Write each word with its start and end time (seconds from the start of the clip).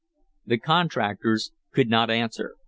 The 0.47 0.57
contractors 0.57 1.51
could 1.75 1.87
not 1.87 2.09
answer. 2.09 2.55